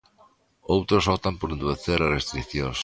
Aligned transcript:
Outros 0.75 1.09
optan 1.15 1.35
por 1.39 1.49
endurecer 1.51 1.99
as 2.01 2.13
restricións. 2.17 2.79